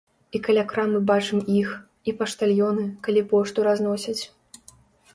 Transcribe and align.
І 0.37 0.39
каля 0.45 0.63
крамы 0.71 1.01
бачым 1.11 1.43
іх, 1.59 1.69
і 2.09 2.15
паштальёны, 2.21 2.89
калі 3.09 3.21
пошту 3.31 3.71
разносяць. 3.71 4.21